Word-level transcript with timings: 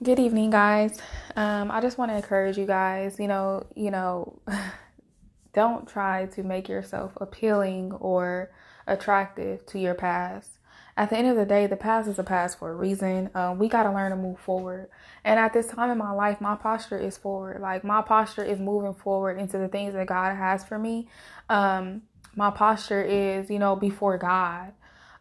Good 0.00 0.20
evening, 0.20 0.50
guys. 0.50 1.00
Um, 1.34 1.72
I 1.72 1.80
just 1.80 1.98
want 1.98 2.12
to 2.12 2.16
encourage 2.16 2.56
you 2.56 2.66
guys. 2.66 3.18
You 3.18 3.26
know, 3.26 3.66
you 3.74 3.90
know, 3.90 4.38
don't 5.54 5.88
try 5.88 6.26
to 6.26 6.44
make 6.44 6.68
yourself 6.68 7.14
appealing 7.16 7.90
or 7.90 8.52
attractive 8.86 9.66
to 9.66 9.78
your 9.80 9.94
past. 9.94 10.50
At 10.96 11.10
the 11.10 11.18
end 11.18 11.26
of 11.26 11.36
the 11.36 11.44
day, 11.44 11.66
the 11.66 11.76
past 11.76 12.08
is 12.08 12.16
a 12.16 12.22
past 12.22 12.60
for 12.60 12.70
a 12.70 12.76
reason. 12.76 13.30
Um, 13.34 13.58
we 13.58 13.68
got 13.68 13.82
to 13.82 13.92
learn 13.92 14.12
to 14.12 14.16
move 14.16 14.38
forward. 14.38 14.88
And 15.24 15.40
at 15.40 15.52
this 15.52 15.66
time 15.66 15.90
in 15.90 15.98
my 15.98 16.12
life, 16.12 16.40
my 16.40 16.54
posture 16.54 16.98
is 16.98 17.18
forward. 17.18 17.60
Like 17.60 17.82
my 17.82 18.00
posture 18.00 18.44
is 18.44 18.60
moving 18.60 18.94
forward 18.94 19.36
into 19.36 19.58
the 19.58 19.66
things 19.66 19.94
that 19.94 20.06
God 20.06 20.36
has 20.36 20.64
for 20.64 20.78
me. 20.78 21.08
Um, 21.48 22.02
my 22.36 22.52
posture 22.52 23.02
is, 23.02 23.50
you 23.50 23.58
know, 23.58 23.74
before 23.74 24.16
God. 24.16 24.74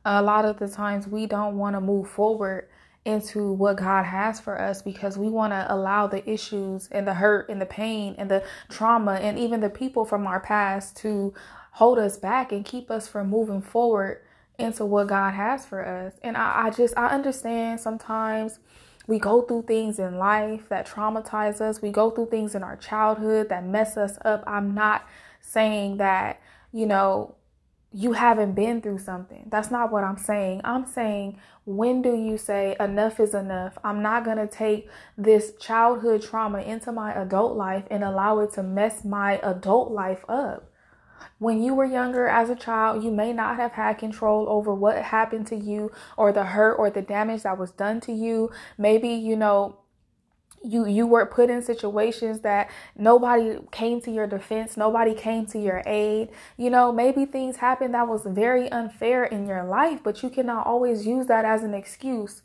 A 0.05 0.21
lot 0.21 0.45
of 0.45 0.59
the 0.59 0.67
times 0.67 1.07
we 1.07 1.25
don't 1.25 1.57
want 1.57 1.75
to 1.75 1.81
move 1.81 2.07
forward 2.07 2.67
into 3.07 3.53
what 3.53 3.77
God 3.77 4.03
has 4.03 4.39
for 4.39 4.59
us 4.59 4.81
because 4.81 5.17
we 5.17 5.29
want 5.29 5.53
to 5.53 5.65
allow 5.73 6.07
the 6.07 6.29
issues 6.29 6.89
and 6.91 7.07
the 7.07 7.13
hurt 7.13 7.47
and 7.47 7.61
the 7.61 7.65
pain 7.65 8.13
and 8.17 8.29
the 8.29 8.43
trauma 8.69 9.13
and 9.13 9.39
even 9.39 9.61
the 9.61 9.69
people 9.69 10.03
from 10.03 10.27
our 10.27 10.41
past 10.41 10.97
to 10.97 11.33
hold 11.71 11.97
us 11.97 12.17
back 12.17 12.51
and 12.51 12.65
keep 12.65 12.91
us 12.91 13.07
from 13.07 13.29
moving 13.29 13.61
forward 13.61 14.19
into 14.59 14.85
what 14.85 15.07
God 15.07 15.33
has 15.35 15.65
for 15.65 15.85
us. 15.85 16.15
And 16.21 16.35
I, 16.35 16.65
I 16.65 16.69
just, 16.69 16.97
I 16.97 17.07
understand 17.07 17.79
sometimes 17.79 18.59
we 19.07 19.19
go 19.19 19.41
through 19.41 19.63
things 19.63 19.99
in 19.99 20.17
life 20.17 20.67
that 20.67 20.85
traumatize 20.85 21.61
us, 21.61 21.81
we 21.81 21.91
go 21.91 22.11
through 22.11 22.27
things 22.27 22.55
in 22.55 22.63
our 22.63 22.75
childhood 22.75 23.47
that 23.47 23.65
mess 23.65 23.95
us 23.95 24.17
up. 24.25 24.43
I'm 24.45 24.73
not 24.73 25.07
saying 25.39 25.95
that, 25.97 26.41
you 26.73 26.85
know, 26.85 27.35
you 27.97 28.11
haven't 28.11 28.53
been 28.53 28.79
through 28.79 28.99
something. 28.99 29.47
That's 29.49 29.71
not 29.71 29.91
what 29.91 30.03
I'm 30.03 30.19
saying. 30.19 30.61
I'm 30.63 30.85
saying, 30.85 31.39
when 31.65 32.03
do 32.03 32.15
you 32.15 32.37
say 32.37 32.75
enough 32.79 33.19
is 33.19 33.33
enough? 33.33 33.75
I'm 33.83 34.03
not 34.03 34.23
going 34.23 34.37
to 34.37 34.45
take 34.45 34.87
this 35.17 35.53
childhood 35.59 36.21
trauma 36.21 36.59
into 36.59 36.91
my 36.91 37.11
adult 37.19 37.57
life 37.57 37.85
and 37.89 38.03
allow 38.03 38.37
it 38.41 38.53
to 38.53 38.61
mess 38.61 39.03
my 39.03 39.39
adult 39.41 39.91
life 39.91 40.23
up. 40.29 40.69
When 41.39 41.63
you 41.63 41.73
were 41.73 41.85
younger 41.85 42.27
as 42.27 42.51
a 42.51 42.55
child, 42.55 43.03
you 43.03 43.09
may 43.09 43.33
not 43.33 43.55
have 43.55 43.71
had 43.71 43.97
control 43.97 44.47
over 44.47 44.75
what 44.75 45.01
happened 45.01 45.47
to 45.47 45.55
you 45.55 45.91
or 46.15 46.31
the 46.31 46.43
hurt 46.43 46.75
or 46.75 46.91
the 46.91 47.01
damage 47.01 47.41
that 47.43 47.57
was 47.57 47.71
done 47.71 47.99
to 48.01 48.13
you. 48.13 48.51
Maybe, 48.77 49.09
you 49.09 49.35
know, 49.35 49.79
you 50.63 50.85
you 50.87 51.07
were 51.07 51.25
put 51.25 51.49
in 51.49 51.61
situations 51.61 52.41
that 52.41 52.69
nobody 52.95 53.59
came 53.71 54.01
to 54.01 54.11
your 54.11 54.27
defense 54.27 54.75
nobody 54.75 55.13
came 55.13 55.45
to 55.45 55.59
your 55.59 55.83
aid. 55.85 56.29
You 56.57 56.69
know 56.69 56.91
maybe 56.91 57.25
things 57.25 57.57
happened 57.57 57.93
that 57.93 58.07
was 58.07 58.23
very 58.25 58.69
unfair 58.71 59.23
in 59.23 59.47
your 59.47 59.63
life 59.63 60.01
but 60.03 60.23
you 60.23 60.29
cannot 60.29 60.65
always 60.65 61.05
use 61.05 61.27
that 61.27 61.45
as 61.45 61.63
an 61.63 61.73
excuse 61.73 62.41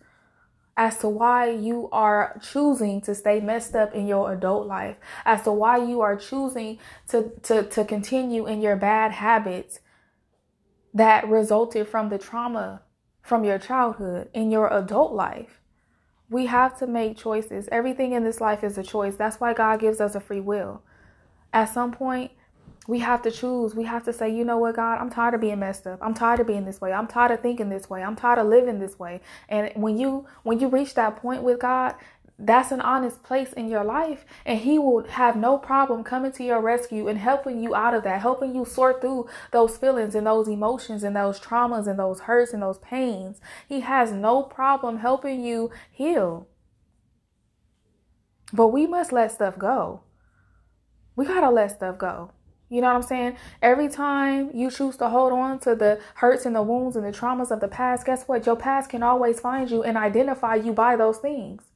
as 0.76 0.98
to 0.98 1.08
why 1.08 1.50
you 1.50 1.88
are 1.92 2.38
choosing 2.42 3.00
to 3.02 3.14
stay 3.14 3.40
messed 3.40 3.74
up 3.74 3.94
in 3.94 4.06
your 4.06 4.32
adult 4.32 4.66
life 4.66 4.96
as 5.24 5.42
to 5.42 5.52
why 5.52 5.76
you 5.76 6.00
are 6.00 6.16
choosing 6.16 6.78
to 7.08 7.30
to 7.42 7.62
to 7.64 7.84
continue 7.84 8.46
in 8.46 8.60
your 8.60 8.76
bad 8.76 9.12
habits 9.12 9.80
that 10.94 11.28
resulted 11.28 11.86
from 11.88 12.08
the 12.08 12.18
trauma 12.18 12.82
from 13.22 13.44
your 13.44 13.58
childhood 13.58 14.28
in 14.32 14.50
your 14.50 14.72
adult 14.72 15.12
life 15.12 15.61
we 16.32 16.46
have 16.46 16.78
to 16.78 16.86
make 16.86 17.16
choices. 17.16 17.68
Everything 17.70 18.12
in 18.12 18.24
this 18.24 18.40
life 18.40 18.64
is 18.64 18.78
a 18.78 18.82
choice. 18.82 19.16
That's 19.16 19.38
why 19.38 19.52
God 19.52 19.80
gives 19.80 20.00
us 20.00 20.14
a 20.14 20.20
free 20.20 20.40
will. 20.40 20.82
At 21.52 21.66
some 21.66 21.92
point, 21.92 22.32
we 22.88 22.98
have 23.00 23.22
to 23.22 23.30
choose. 23.30 23.74
We 23.74 23.84
have 23.84 24.04
to 24.04 24.12
say, 24.12 24.34
you 24.34 24.44
know 24.44 24.58
what, 24.58 24.76
God, 24.76 24.98
I'm 24.98 25.10
tired 25.10 25.34
of 25.34 25.40
being 25.40 25.60
messed 25.60 25.86
up. 25.86 25.98
I'm 26.02 26.14
tired 26.14 26.40
of 26.40 26.46
being 26.46 26.64
this 26.64 26.80
way. 26.80 26.92
I'm 26.92 27.06
tired 27.06 27.30
of 27.30 27.40
thinking 27.40 27.68
this 27.68 27.88
way. 27.88 28.02
I'm 28.02 28.16
tired 28.16 28.38
of 28.38 28.46
living 28.48 28.80
this 28.80 28.98
way. 28.98 29.20
And 29.48 29.70
when 29.74 29.98
you 29.98 30.26
when 30.42 30.58
you 30.58 30.68
reach 30.68 30.94
that 30.94 31.16
point 31.16 31.42
with 31.42 31.60
God, 31.60 31.94
that's 32.44 32.72
an 32.72 32.80
honest 32.80 33.22
place 33.22 33.52
in 33.52 33.68
your 33.68 33.84
life 33.84 34.24
and 34.44 34.58
he 34.60 34.78
will 34.78 35.04
have 35.04 35.36
no 35.36 35.56
problem 35.56 36.02
coming 36.02 36.32
to 36.32 36.42
your 36.42 36.60
rescue 36.60 37.06
and 37.06 37.18
helping 37.18 37.62
you 37.62 37.74
out 37.74 37.94
of 37.94 38.02
that 38.02 38.20
helping 38.20 38.54
you 38.54 38.64
sort 38.64 39.00
through 39.00 39.26
those 39.52 39.76
feelings 39.76 40.14
and 40.14 40.26
those 40.26 40.48
emotions 40.48 41.04
and 41.04 41.14
those 41.14 41.38
traumas 41.38 41.86
and 41.86 41.98
those 41.98 42.20
hurts 42.20 42.52
and 42.52 42.62
those 42.62 42.78
pains 42.78 43.40
he 43.68 43.80
has 43.80 44.10
no 44.10 44.42
problem 44.42 44.98
helping 44.98 45.40
you 45.40 45.70
heal 45.90 46.48
but 48.52 48.68
we 48.68 48.86
must 48.86 49.12
let 49.12 49.30
stuff 49.30 49.56
go 49.56 50.00
we 51.14 51.24
got 51.24 51.40
to 51.40 51.50
let 51.50 51.70
stuff 51.70 51.96
go 51.96 52.32
you 52.68 52.80
know 52.80 52.86
what 52.86 52.96
I'm 52.96 53.02
saying? 53.02 53.36
Every 53.60 53.86
time 53.86 54.50
you 54.54 54.70
choose 54.70 54.96
to 54.96 55.10
hold 55.10 55.30
on 55.34 55.58
to 55.58 55.74
the 55.74 56.00
hurts 56.14 56.46
and 56.46 56.56
the 56.56 56.62
wounds 56.62 56.96
and 56.96 57.04
the 57.04 57.12
traumas 57.12 57.50
of 57.50 57.60
the 57.60 57.68
past, 57.68 58.06
guess 58.06 58.24
what? 58.24 58.46
Your 58.46 58.56
past 58.56 58.88
can 58.88 59.02
always 59.02 59.40
find 59.40 59.70
you 59.70 59.82
and 59.82 59.98
identify 59.98 60.54
you 60.54 60.72
by 60.72 60.96
those 60.96 61.18
things. 61.18 61.71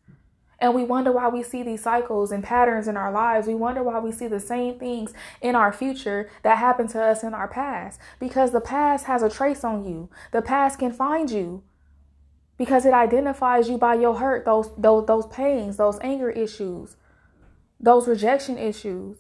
And 0.59 0.75
we 0.75 0.85
wonder 0.85 1.13
why 1.13 1.29
we 1.29 1.43
see 1.43 1.63
these 1.63 1.83
cycles 1.83 2.33
and 2.33 2.43
patterns 2.43 2.89
in 2.89 2.97
our 2.97 3.13
lives. 3.13 3.47
We 3.47 3.55
wonder 3.55 3.83
why 3.83 3.99
we 3.99 4.11
see 4.11 4.27
the 4.27 4.41
same 4.41 4.79
things 4.79 5.13
in 5.43 5.55
our 5.55 5.73
future 5.73 6.31
that 6.43 6.59
happened 6.59 6.89
to 6.91 7.03
us 7.03 7.23
in 7.23 7.35
our 7.35 7.49
past. 7.49 8.01
Because 8.19 8.53
the 8.53 8.61
past 8.61 9.05
has 9.05 9.23
a 9.23 9.29
trace 9.29 9.65
on 9.65 9.85
you. 9.85 10.09
The 10.33 10.41
past 10.41 10.79
can 10.79 10.93
find 10.93 11.31
you 11.31 11.63
because 12.57 12.87
it 12.87 12.95
identifies 12.95 13.69
you 13.69 13.77
by 13.77 13.95
your 13.95 14.17
hurt, 14.19 14.47
those 14.47 14.71
those 14.79 15.07
those 15.07 15.27
pains, 15.27 15.77
those 15.77 15.99
anger 16.01 16.31
issues, 16.31 16.97
those 17.79 18.09
rejection 18.09 18.57
issues, 18.57 19.19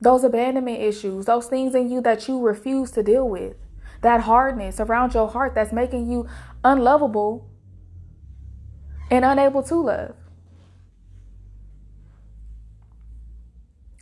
those 0.00 0.24
abandonment 0.24 0.80
issues, 0.80 1.26
those 1.26 1.48
things 1.48 1.74
in 1.74 1.90
you 1.90 2.00
that 2.00 2.26
you 2.28 2.40
refuse 2.40 2.90
to 2.92 3.02
deal 3.02 3.28
with. 3.28 3.56
That 4.00 4.22
hardness 4.22 4.80
around 4.80 5.14
your 5.14 5.28
heart 5.28 5.54
that's 5.54 5.72
making 5.72 6.10
you 6.10 6.26
unlovable 6.64 7.48
and 9.10 9.24
unable 9.24 9.62
to 9.64 9.76
love. 9.76 10.16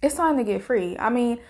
It's 0.03 0.15
time 0.15 0.37
to 0.39 0.45
get 0.45 0.63
free. 0.63 0.97
I 0.99 1.11
mean, 1.11 1.41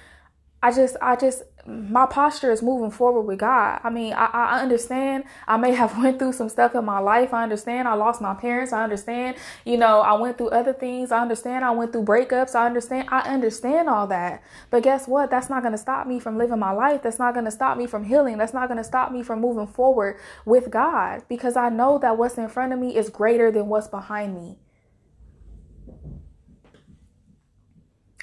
I 0.63 0.73
just, 0.73 0.97
I 1.01 1.17
just, 1.17 1.43
my 1.67 2.05
posture 2.07 2.51
is 2.51 2.63
moving 2.63 2.91
forward 2.91 3.23
with 3.23 3.39
God. 3.39 3.81
I 3.83 3.91
mean, 3.91 4.13
I, 4.13 4.27
I 4.27 4.61
understand 4.61 5.25
I 5.47 5.57
may 5.57 5.73
have 5.73 5.97
went 6.03 6.19
through 6.19 6.33
some 6.33 6.49
stuff 6.49 6.75
in 6.75 6.85
my 6.85 6.99
life. 6.99 7.33
I 7.33 7.43
understand 7.43 7.89
I 7.89 7.95
lost 7.95 8.21
my 8.21 8.35
parents. 8.35 8.73
I 8.73 8.83
understand, 8.83 9.37
you 9.65 9.77
know, 9.77 10.01
I 10.01 10.15
went 10.15 10.37
through 10.37 10.51
other 10.51 10.73
things. 10.73 11.13
I 11.13 11.23
understand 11.23 11.65
I 11.65 11.71
went 11.71 11.93
through 11.93 12.05
breakups. 12.05 12.55
I 12.55 12.67
understand, 12.67 13.09
I 13.11 13.21
understand 13.21 13.89
all 13.89 14.07
that. 14.09 14.43
But 14.71 14.83
guess 14.83 15.09
what? 15.09 15.31
That's 15.31 15.49
not 15.49 15.63
going 15.63 15.73
to 15.73 15.79
stop 15.79 16.07
me 16.07 16.21
from 16.21 16.37
living 16.37 16.59
my 16.59 16.73
life. 16.73 17.03
That's 17.03 17.19
not 17.19 17.33
going 17.33 17.47
to 17.47 17.51
stop 17.51 17.79
me 17.79 17.87
from 17.87 18.05
healing. 18.05 18.37
That's 18.37 18.55
not 18.55 18.69
going 18.69 18.79
to 18.79 18.85
stop 18.85 19.13
me 19.13 19.23
from 19.23 19.41
moving 19.41 19.67
forward 19.67 20.19
with 20.45 20.71
God 20.71 21.23
because 21.29 21.57
I 21.57 21.71
know 21.71 21.99
that 21.99 22.19
what's 22.19 22.37
in 22.37 22.49
front 22.49 22.73
of 22.73 22.79
me 22.79 22.97
is 22.97 23.09
greater 23.09 23.51
than 23.51 23.69
what's 23.69 23.89
behind 23.89 24.35
me. 24.35 24.59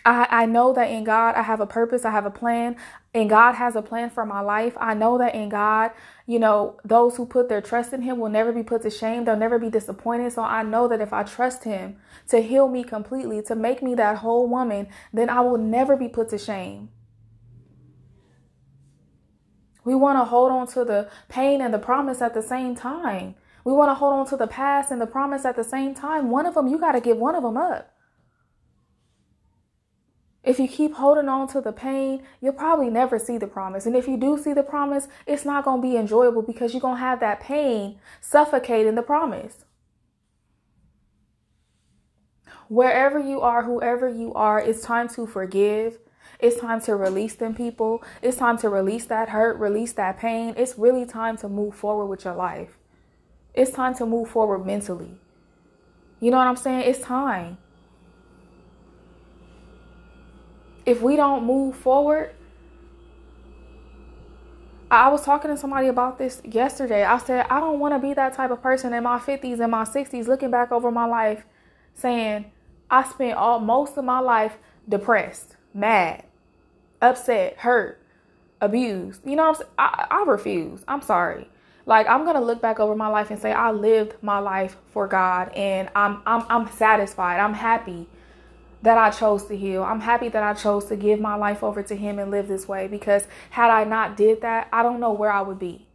I, 0.08 0.44
I 0.44 0.46
know 0.46 0.72
that 0.72 0.90
in 0.90 1.04
God 1.04 1.36
I 1.36 1.42
have 1.42 1.60
a 1.60 1.68
purpose, 1.68 2.06
I 2.06 2.12
have 2.12 2.26
a 2.26 2.32
plan, 2.32 2.78
and 3.14 3.30
God 3.30 3.56
has 3.56 3.76
a 3.76 3.82
plan 3.82 4.10
for 4.10 4.26
my 4.26 4.40
life. 4.40 4.74
I 4.78 4.94
know 4.94 5.18
that 5.18 5.36
in 5.36 5.50
God, 5.50 5.92
you 6.26 6.40
know, 6.40 6.80
those 6.86 7.18
who 7.18 7.26
put 7.26 7.50
their 7.50 7.60
trust 7.60 7.92
in 7.92 8.04
Him 8.04 8.18
will 8.18 8.30
never 8.30 8.54
be 8.54 8.64
put 8.64 8.84
to 8.84 8.90
shame, 8.90 9.26
they'll 9.26 9.36
never 9.36 9.60
be 9.60 9.70
disappointed. 9.70 10.32
So 10.32 10.44
I 10.44 10.64
know 10.64 10.88
that 10.88 11.02
if 11.02 11.12
I 11.12 11.24
trust 11.24 11.66
Him 11.66 11.98
to 12.30 12.42
heal 12.42 12.70
me 12.70 12.86
completely, 12.86 13.42
to 13.44 13.56
make 13.56 13.84
me 13.84 13.96
that 13.96 14.20
whole 14.20 14.48
woman, 14.48 14.88
then 15.12 15.30
I 15.30 15.42
will 15.42 15.58
never 15.58 15.98
be 15.98 16.08
put 16.08 16.30
to 16.30 16.38
shame. 16.38 16.88
We 19.84 19.94
want 19.94 20.20
to 20.20 20.24
hold 20.24 20.54
on 20.54 20.68
to 20.68 20.86
the 20.86 21.10
pain 21.28 21.60
and 21.60 21.74
the 21.74 21.80
promise 21.80 22.22
at 22.22 22.34
the 22.34 22.42
same 22.42 22.76
time. 22.76 23.36
We 23.66 23.74
want 23.74 23.90
to 23.90 23.94
hold 23.94 24.14
on 24.14 24.26
to 24.28 24.38
the 24.38 24.48
past 24.48 24.90
and 24.90 25.02
the 25.02 25.06
promise 25.06 25.44
at 25.44 25.58
the 25.58 25.66
same 25.66 25.94
time. 25.94 26.30
One 26.30 26.46
of 26.46 26.54
them, 26.54 26.68
you 26.68 26.78
got 26.78 26.94
to 26.94 27.02
give 27.02 27.18
one 27.18 27.36
of 27.36 27.44
them 27.44 27.58
up. 27.58 27.94
If 30.48 30.60
you 30.60 30.70
keep 30.70 30.94
holding 30.94 31.28
on 31.28 31.50
to 31.50 31.60
the 31.60 31.74
pain, 31.74 32.24
you'll 32.40 32.54
probably 32.54 32.90
never 32.90 33.20
see 33.20 33.38
the 33.38 33.48
promise. 33.48 33.86
And 33.86 33.98
if 33.98 34.08
you 34.08 34.16
do 34.16 34.38
see 34.38 34.54
the 34.54 34.64
promise, 34.64 35.10
it's 35.26 35.44
not 35.44 35.66
going 35.66 35.82
to 35.82 35.88
be 35.90 35.98
enjoyable 35.98 36.42
because 36.42 36.72
you're 36.72 36.80
going 36.80 36.96
to 36.96 37.02
have 37.02 37.20
that 37.20 37.42
pain 37.42 38.00
suffocating 38.22 38.96
the 38.96 39.02
promise. 39.02 39.66
Wherever 42.70 43.20
you 43.20 43.42
are, 43.42 43.64
whoever 43.64 44.08
you 44.08 44.34
are, 44.36 44.62
it's 44.62 44.82
time 44.82 45.10
to 45.10 45.28
forgive. 45.28 46.00
It's 46.40 46.62
time 46.62 46.80
to 46.84 46.96
release 46.96 47.36
them 47.36 47.54
people. 47.54 48.02
It's 48.22 48.38
time 48.38 48.58
to 48.60 48.70
release 48.70 49.06
that 49.08 49.28
hurt, 49.28 49.58
release 49.58 49.92
that 49.94 50.18
pain. 50.18 50.54
It's 50.56 50.78
really 50.78 51.06
time 51.06 51.36
to 51.40 51.50
move 51.50 51.76
forward 51.76 52.06
with 52.06 52.24
your 52.24 52.36
life. 52.36 52.78
It's 53.54 53.72
time 53.72 53.96
to 53.96 54.06
move 54.06 54.30
forward 54.30 54.66
mentally. 54.66 55.20
You 56.22 56.32
know 56.32 56.38
what 56.38 56.48
I'm 56.48 56.56
saying? 56.56 56.90
It's 56.90 57.02
time. 57.02 57.58
If 60.88 61.02
we 61.02 61.18
don't 61.18 61.44
move 61.44 61.76
forward, 61.76 62.34
I 64.90 65.10
was 65.10 65.22
talking 65.22 65.52
to 65.52 65.58
somebody 65.58 65.90
about 65.90 66.18
this 66.18 66.42
yesterday. 66.46 67.04
I 67.04 67.18
said, 67.18 67.46
I 67.50 67.60
don't 67.60 67.80
want 67.80 67.94
to 67.94 68.00
be 68.00 68.14
that 68.14 68.34
type 68.34 68.52
of 68.52 68.64
person 68.64 68.94
in 68.94 69.04
my 69.04 69.20
50s 69.20 69.60
and 69.60 69.70
my 69.70 69.84
60s 69.84 70.28
looking 70.28 70.50
back 70.50 70.72
over 70.72 70.90
my 70.90 71.06
life 71.06 71.44
saying, 71.94 72.46
I 72.90 73.04
spent 73.04 73.38
all 73.38 73.60
most 73.60 73.98
of 73.98 74.06
my 74.06 74.22
life 74.22 74.58
depressed, 74.88 75.58
mad, 75.74 76.24
upset, 77.02 77.58
hurt, 77.58 78.02
abused. 78.62 79.28
You 79.28 79.36
know 79.36 79.56
I, 79.78 80.08
I 80.10 80.24
refuse. 80.26 80.86
I'm 80.88 81.02
sorry. 81.02 81.50
Like 81.86 82.08
I'm 82.08 82.24
gonna 82.24 82.42
look 82.42 82.62
back 82.62 82.80
over 82.80 82.96
my 82.96 83.08
life 83.10 83.30
and 83.30 83.40
say 83.40 83.52
I 83.52 83.72
lived 83.72 84.16
my 84.22 84.40
life 84.40 84.78
for 84.92 85.06
God, 85.08 85.54
and 85.54 85.90
I'm 85.96 86.22
I'm 86.26 86.46
I'm 86.50 86.72
satisfied. 86.72 87.40
I'm 87.40 87.54
happy 87.54 88.08
that 88.82 88.98
I 88.98 89.10
chose 89.10 89.46
to 89.46 89.58
heal. 89.58 89.84
I'm 89.84 90.02
happy 90.02 90.30
that 90.30 90.44
I 90.44 90.54
chose 90.54 90.86
to 90.86 90.96
give 90.96 91.20
my 91.20 91.36
life 91.36 91.64
over 91.64 91.82
to 91.84 91.96
Him 91.96 92.20
and 92.20 92.32
live 92.32 92.48
this 92.48 92.68
way. 92.68 92.88
Because 92.88 93.28
had 93.50 93.70
I 93.70 93.84
not 93.84 94.18
did 94.18 94.42
that, 94.42 94.68
I 94.72 94.84
don't 94.84 95.00
know 95.00 95.14
where 95.14 95.32
I 95.32 95.42
would 95.42 95.60
be. 95.60 95.88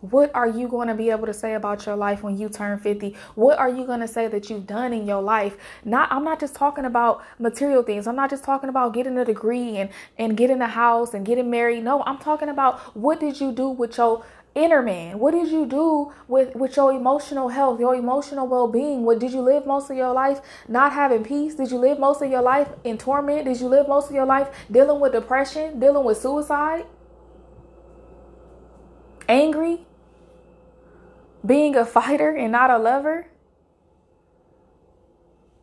What 0.00 0.34
are 0.34 0.48
you 0.48 0.66
going 0.66 0.88
to 0.88 0.94
be 0.94 1.10
able 1.10 1.26
to 1.26 1.34
say 1.34 1.52
about 1.52 1.84
your 1.84 1.94
life 1.94 2.22
when 2.22 2.38
you 2.38 2.48
turn 2.48 2.78
50? 2.78 3.14
What 3.34 3.58
are 3.58 3.68
you 3.68 3.84
going 3.84 4.00
to 4.00 4.08
say 4.08 4.28
that 4.28 4.48
you've 4.48 4.66
done 4.66 4.94
in 4.94 5.06
your 5.06 5.20
life? 5.20 5.58
Not 5.84 6.10
I'm 6.10 6.24
not 6.24 6.40
just 6.40 6.54
talking 6.54 6.86
about 6.86 7.22
material 7.38 7.82
things. 7.82 8.06
I'm 8.06 8.16
not 8.16 8.30
just 8.30 8.42
talking 8.42 8.70
about 8.70 8.94
getting 8.94 9.18
a 9.18 9.26
degree 9.26 9.76
and 9.76 9.90
and 10.16 10.38
getting 10.38 10.62
a 10.62 10.68
house 10.68 11.12
and 11.12 11.26
getting 11.26 11.50
married. 11.50 11.84
No, 11.84 12.02
I'm 12.04 12.16
talking 12.16 12.48
about 12.48 12.80
what 12.96 13.20
did 13.20 13.40
you 13.40 13.52
do 13.52 13.68
with 13.68 13.98
your 13.98 14.24
inner 14.54 14.82
man? 14.82 15.18
What 15.18 15.32
did 15.32 15.48
you 15.48 15.66
do 15.66 16.12
with 16.28 16.54
with 16.54 16.76
your 16.76 16.92
emotional 16.92 17.48
health, 17.48 17.80
your 17.80 17.94
emotional 17.94 18.46
well-being? 18.46 19.04
What 19.04 19.18
did 19.18 19.32
you 19.32 19.40
live 19.40 19.66
most 19.66 19.90
of 19.90 19.96
your 19.96 20.12
life 20.12 20.40
not 20.68 20.92
having 20.92 21.24
peace? 21.24 21.54
Did 21.54 21.70
you 21.70 21.78
live 21.78 21.98
most 21.98 22.22
of 22.22 22.30
your 22.30 22.42
life 22.42 22.68
in 22.84 22.98
torment? 22.98 23.44
Did 23.44 23.60
you 23.60 23.68
live 23.68 23.88
most 23.88 24.08
of 24.08 24.14
your 24.14 24.26
life 24.26 24.48
dealing 24.70 25.00
with 25.00 25.12
depression, 25.12 25.80
dealing 25.80 26.04
with 26.04 26.18
suicide? 26.18 26.86
Angry? 29.28 29.86
being 31.44 31.76
a 31.76 31.84
fighter 31.84 32.30
and 32.30 32.52
not 32.52 32.70
a 32.70 32.78
lover? 32.78 33.26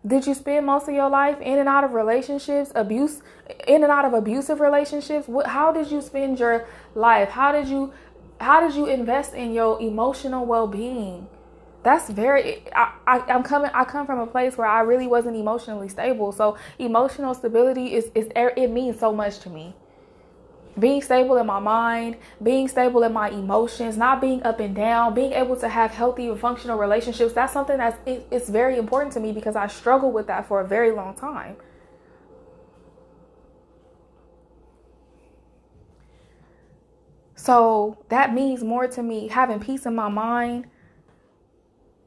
Did 0.05 0.25
you 0.25 0.33
spend 0.33 0.65
most 0.65 0.87
of 0.87 0.95
your 0.95 1.09
life 1.09 1.39
in 1.41 1.59
and 1.59 1.67
out 1.67 1.83
of 1.83 1.91
relationships, 1.91 2.71
abuse, 2.75 3.21
in 3.67 3.83
and 3.83 3.91
out 3.91 4.05
of 4.05 4.13
abusive 4.13 4.61
relationships? 4.61 5.27
What, 5.27 5.47
how 5.47 5.73
did 5.73 5.91
you 5.91 6.01
spend 6.01 6.39
your 6.39 6.65
life? 6.95 7.29
How 7.29 7.51
did 7.51 7.67
you, 7.67 7.91
how 8.39 8.59
did 8.61 8.75
you 8.75 8.85
invest 8.85 9.33
in 9.33 9.53
your 9.53 9.81
emotional 9.81 10.45
well-being? 10.45 11.27
That's 11.83 12.09
very. 12.09 12.63
I, 12.75 12.93
I 13.05 13.19
I'm 13.31 13.43
coming. 13.43 13.71
I 13.73 13.85
come 13.85 14.05
from 14.05 14.19
a 14.19 14.27
place 14.27 14.57
where 14.57 14.67
I 14.67 14.81
really 14.81 15.07
wasn't 15.07 15.37
emotionally 15.37 15.87
stable. 15.87 16.31
So 16.31 16.57
emotional 16.79 17.33
stability 17.33 17.93
is 17.93 18.11
is 18.13 18.27
er, 18.35 18.51
it 18.57 18.69
means 18.69 18.99
so 18.99 19.13
much 19.13 19.39
to 19.39 19.49
me 19.49 19.73
being 20.79 21.01
stable 21.01 21.37
in 21.37 21.45
my 21.45 21.59
mind, 21.59 22.17
being 22.41 22.67
stable 22.67 23.03
in 23.03 23.11
my 23.11 23.29
emotions, 23.29 23.97
not 23.97 24.21
being 24.21 24.43
up 24.43 24.59
and 24.59 24.75
down, 24.75 25.13
being 25.13 25.33
able 25.33 25.55
to 25.55 25.67
have 25.67 25.91
healthy 25.91 26.27
and 26.27 26.39
functional 26.39 26.77
relationships, 26.77 27.33
that's 27.33 27.53
something 27.53 27.77
that's 27.77 27.97
it, 28.05 28.27
it's 28.31 28.49
very 28.49 28.77
important 28.77 29.13
to 29.13 29.19
me 29.19 29.31
because 29.31 29.55
I 29.55 29.67
struggled 29.67 30.13
with 30.13 30.27
that 30.27 30.47
for 30.47 30.61
a 30.61 30.67
very 30.67 30.91
long 30.91 31.15
time. 31.15 31.55
So 37.47 37.97
that 38.09 38.33
means 38.33 38.61
more 38.61 38.89
to 38.89 39.01
me 39.01 39.29
having 39.29 39.61
peace 39.61 39.85
in 39.85 39.95
my 39.95 40.09
mind, 40.09 40.65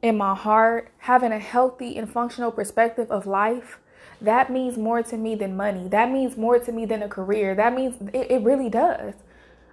in 0.02 0.18
my 0.18 0.34
heart, 0.34 0.92
having 0.98 1.32
a 1.32 1.38
healthy 1.38 1.96
and 1.96 2.06
functional 2.12 2.52
perspective 2.52 3.10
of 3.10 3.26
life 3.26 3.78
that 4.20 4.50
means 4.50 4.76
more 4.76 5.02
to 5.02 5.16
me 5.16 5.34
than 5.34 5.56
money. 5.56 5.88
That 5.88 6.10
means 6.10 6.36
more 6.36 6.58
to 6.58 6.72
me 6.72 6.84
than 6.84 7.02
a 7.02 7.08
career. 7.08 7.54
That 7.54 7.74
means 7.74 7.94
it, 8.12 8.30
it 8.30 8.42
really 8.42 8.68
does. 8.68 9.14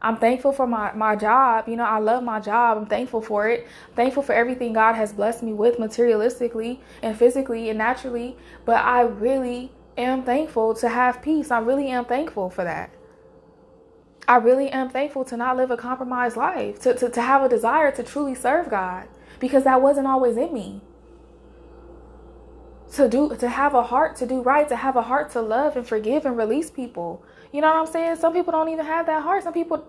I'm 0.01 0.15
thankful 0.15 0.53
for 0.53 0.65
my, 0.65 0.93
my 0.93 1.17
job. 1.17 1.67
You 1.67 1.75
know, 1.75 1.83
I 1.83 1.99
love 1.99 2.23
my 2.23 2.39
job. 2.39 2.77
I'm 2.77 2.85
thankful 2.85 3.21
for 3.21 3.49
it. 3.49 3.67
I'm 3.89 3.95
thankful 3.95 4.23
for 4.23 4.31
everything 4.31 4.71
God 4.71 4.93
has 4.93 5.11
blessed 5.11 5.43
me 5.43 5.51
with 5.51 5.79
materialistically 5.79 6.79
and 7.01 7.17
physically 7.17 7.67
and 7.69 7.77
naturally. 7.77 8.37
But 8.63 8.85
I 8.85 9.01
really 9.01 9.73
am 9.97 10.23
thankful 10.23 10.75
to 10.75 10.87
have 10.87 11.21
peace. 11.21 11.51
I 11.51 11.59
really 11.59 11.89
am 11.89 12.05
thankful 12.05 12.49
for 12.49 12.63
that. 12.63 12.96
I 14.27 14.35
really 14.37 14.69
am 14.69 14.89
thankful 14.89 15.23
to 15.25 15.37
not 15.37 15.55
live 15.55 15.71
a 15.71 15.77
compromised 15.77 16.35
life, 16.35 16.79
to, 16.81 16.93
to, 16.95 17.09
to 17.09 17.21
have 17.21 17.43
a 17.43 17.49
desire 17.49 17.91
to 17.91 18.03
truly 18.03 18.35
serve 18.35 18.69
God 18.69 19.07
because 19.39 19.63
that 19.63 19.81
wasn't 19.81 20.07
always 20.07 20.35
in 20.35 20.53
me. 20.53 20.81
To 22.93 23.07
do 23.07 23.35
to 23.35 23.49
have 23.49 23.73
a 23.73 23.83
heart 23.83 24.15
to 24.17 24.25
do 24.25 24.41
right 24.41 24.67
to 24.69 24.75
have 24.77 24.95
a 24.95 25.03
heart 25.03 25.31
to 25.31 25.41
love 25.41 25.75
and 25.75 25.85
forgive 25.85 26.25
and 26.25 26.37
release 26.37 26.69
people 26.69 27.21
you 27.51 27.61
know 27.61 27.67
what 27.67 27.77
i'm 27.77 27.87
saying? 27.87 28.15
Some 28.17 28.33
people 28.33 28.51
don't 28.51 28.69
even 28.69 28.85
have 28.85 29.05
that 29.05 29.23
heart. 29.23 29.43
Some 29.43 29.53
people 29.53 29.85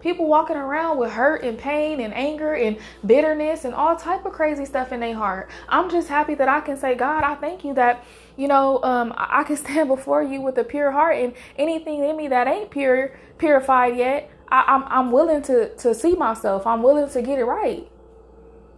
people 0.00 0.26
walking 0.26 0.56
around 0.56 0.98
with 0.98 1.12
hurt 1.12 1.42
and 1.42 1.58
pain 1.58 2.00
and 2.00 2.14
anger 2.14 2.54
and 2.54 2.78
bitterness 3.04 3.64
and 3.64 3.74
all 3.74 3.96
type 3.96 4.24
of 4.24 4.32
crazy 4.32 4.64
stuff 4.64 4.92
in 4.92 5.00
their 5.00 5.14
heart. 5.14 5.50
I'm 5.68 5.90
just 5.90 6.08
happy 6.08 6.34
that 6.34 6.48
i 6.48 6.60
can 6.60 6.76
say 6.76 6.94
god 6.94 7.24
i 7.24 7.34
thank 7.34 7.64
you 7.64 7.74
that 7.74 8.04
you 8.36 8.48
know 8.48 8.82
um, 8.82 9.12
i 9.16 9.42
can 9.44 9.56
stand 9.64 9.88
before 9.88 10.22
you 10.22 10.40
with 10.40 10.58
a 10.58 10.64
pure 10.64 10.90
heart 10.90 11.16
and 11.16 11.32
anything 11.56 12.04
in 12.04 12.16
me 12.16 12.28
that 12.28 12.46
ain't 12.46 12.70
pure 12.70 13.18
purified 13.38 13.96
yet 13.96 14.30
I, 14.50 14.64
I'm, 14.66 14.84
I'm 14.84 15.12
willing 15.12 15.42
to 15.42 15.74
to 15.76 15.94
see 15.94 16.14
myself. 16.14 16.66
I'm 16.66 16.82
willing 16.82 17.08
to 17.08 17.22
get 17.22 17.38
it 17.38 17.44
right. 17.44 17.88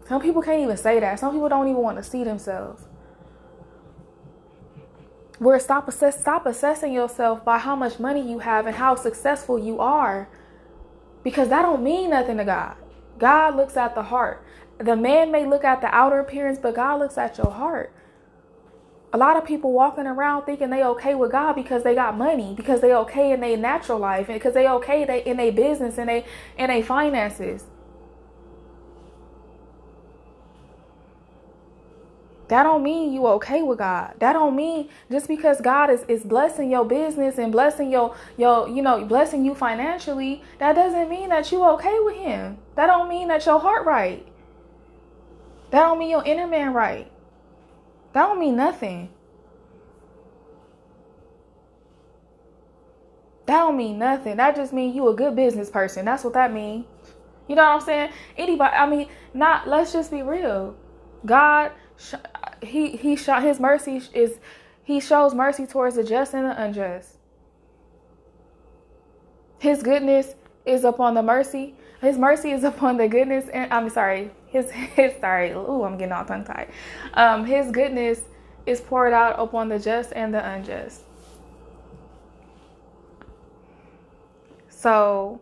Some 0.06 0.20
people 0.20 0.42
can't 0.42 0.60
even 0.60 0.76
say 0.76 1.00
that. 1.00 1.18
Some 1.18 1.32
people 1.32 1.48
don't 1.48 1.68
even 1.68 1.80
want 1.80 1.96
to 1.96 2.02
see 2.02 2.24
themselves 2.24 2.84
where 5.42 5.58
stop 5.58 5.88
assess 5.88 6.20
stop 6.20 6.46
assessing 6.46 6.92
yourself 6.92 7.44
by 7.44 7.58
how 7.58 7.74
much 7.74 7.98
money 7.98 8.22
you 8.22 8.38
have 8.38 8.64
and 8.64 8.76
how 8.76 8.94
successful 8.94 9.58
you 9.58 9.80
are. 9.80 10.28
Because 11.24 11.48
that 11.48 11.62
don't 11.62 11.82
mean 11.82 12.10
nothing 12.10 12.36
to 12.36 12.44
God. 12.44 12.76
God 13.18 13.56
looks 13.56 13.76
at 13.76 13.94
the 13.96 14.04
heart. 14.04 14.44
The 14.78 14.96
man 14.96 15.32
may 15.32 15.44
look 15.44 15.64
at 15.64 15.80
the 15.80 15.92
outer 15.94 16.20
appearance, 16.20 16.58
but 16.60 16.76
God 16.76 17.00
looks 17.00 17.18
at 17.18 17.38
your 17.38 17.50
heart. 17.50 17.92
A 19.12 19.18
lot 19.18 19.36
of 19.36 19.44
people 19.44 19.72
walking 19.72 20.06
around 20.06 20.44
thinking 20.44 20.70
they 20.70 20.84
okay 20.84 21.14
with 21.14 21.32
God 21.32 21.54
because 21.54 21.82
they 21.82 21.94
got 21.94 22.16
money, 22.16 22.54
because 22.56 22.80
they 22.80 22.94
okay 22.94 23.32
in 23.32 23.40
their 23.40 23.56
natural 23.56 23.98
life, 23.98 24.28
and 24.28 24.36
because 24.36 24.54
they 24.54 24.68
okay 24.68 25.04
they 25.04 25.22
in 25.24 25.36
their 25.36 25.52
business 25.52 25.98
and 25.98 26.08
they 26.08 26.24
in 26.56 26.68
their 26.68 26.82
finances. 26.82 27.64
That 32.52 32.64
don't 32.64 32.82
mean 32.82 33.14
you 33.14 33.26
okay 33.28 33.62
with 33.62 33.78
God. 33.78 34.12
That 34.18 34.34
don't 34.34 34.54
mean 34.54 34.90
just 35.10 35.26
because 35.26 35.58
God 35.62 35.88
is, 35.88 36.04
is 36.06 36.22
blessing 36.22 36.70
your 36.70 36.84
business 36.84 37.38
and 37.38 37.50
blessing 37.50 37.90
your 37.90 38.14
your 38.36 38.68
you 38.68 38.82
know 38.82 39.06
blessing 39.06 39.42
you 39.42 39.54
financially, 39.54 40.42
that 40.58 40.74
doesn't 40.74 41.08
mean 41.08 41.30
that 41.30 41.50
you 41.50 41.64
okay 41.64 41.98
with 42.00 42.16
him. 42.16 42.58
That 42.74 42.88
don't 42.88 43.08
mean 43.08 43.28
that 43.28 43.46
your 43.46 43.58
heart 43.58 43.86
right. 43.86 44.26
That 45.70 45.80
don't 45.80 45.98
mean 45.98 46.10
your 46.10 46.22
inner 46.26 46.46
man 46.46 46.74
right. 46.74 47.10
That 48.12 48.26
don't 48.26 48.38
mean 48.38 48.56
nothing. 48.56 49.08
That 53.46 53.60
don't 53.60 53.78
mean 53.78 53.98
nothing. 53.98 54.36
That 54.36 54.56
just 54.56 54.74
mean 54.74 54.94
you 54.94 55.08
a 55.08 55.14
good 55.14 55.34
business 55.34 55.70
person. 55.70 56.04
That's 56.04 56.22
what 56.22 56.34
that 56.34 56.52
mean. 56.52 56.84
You 57.48 57.54
know 57.56 57.62
what 57.62 57.76
I'm 57.76 57.80
saying? 57.80 58.10
Anybody 58.36 58.76
I 58.76 58.86
mean, 58.86 59.08
not 59.32 59.66
let's 59.66 59.90
just 59.94 60.10
be 60.10 60.20
real. 60.20 60.76
God 61.24 61.72
he 62.62 62.96
he 62.96 63.16
shot 63.16 63.42
his 63.42 63.60
mercy 63.60 64.02
is 64.12 64.38
he 64.84 65.00
shows 65.00 65.34
mercy 65.34 65.66
towards 65.66 65.96
the 65.96 66.04
just 66.04 66.34
and 66.34 66.46
the 66.46 66.62
unjust. 66.62 67.18
His 69.58 69.82
goodness 69.82 70.34
is 70.66 70.84
upon 70.84 71.14
the 71.14 71.22
mercy. 71.22 71.74
His 72.00 72.18
mercy 72.18 72.50
is 72.50 72.64
upon 72.64 72.96
the 72.96 73.08
goodness 73.08 73.48
and 73.48 73.72
I'm 73.72 73.88
sorry. 73.88 74.30
His 74.46 74.70
his 74.70 75.12
sorry. 75.20 75.52
Ooh, 75.52 75.84
I'm 75.84 75.96
getting 75.96 76.12
all 76.12 76.24
tongue 76.24 76.44
tied. 76.44 76.68
Um, 77.14 77.44
his 77.44 77.70
goodness 77.70 78.22
is 78.66 78.80
poured 78.80 79.12
out 79.12 79.38
upon 79.38 79.68
the 79.68 79.78
just 79.78 80.12
and 80.12 80.32
the 80.32 80.44
unjust. 80.44 81.02
So 84.68 85.40